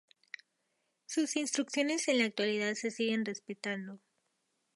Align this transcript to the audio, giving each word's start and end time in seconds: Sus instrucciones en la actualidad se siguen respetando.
Sus 1.05 1.35
instrucciones 1.35 2.07
en 2.07 2.17
la 2.17 2.25
actualidad 2.25 2.73
se 2.73 2.89
siguen 2.89 3.23
respetando. 3.23 3.99